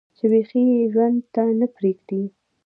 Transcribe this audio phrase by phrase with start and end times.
[0.17, 2.21] چې بيخي ئې ژوند ته نۀ پرېږدي